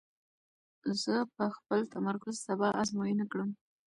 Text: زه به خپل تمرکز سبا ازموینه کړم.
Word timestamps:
زه 1.01 1.15
به 1.35 1.45
خپل 1.57 1.79
تمرکز 1.93 2.35
سبا 2.45 2.69
ازموینه 2.81 3.25
کړم. 3.31 3.49